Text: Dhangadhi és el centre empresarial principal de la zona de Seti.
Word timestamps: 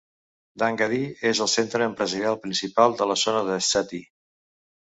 Dhangadhi 0.61 1.01
és 1.31 1.41
el 1.45 1.51
centre 1.57 1.87
empresarial 1.91 2.39
principal 2.47 2.99
de 3.03 3.09
la 3.13 3.21
zona 3.27 3.45
de 3.51 3.59
Seti. 3.73 4.01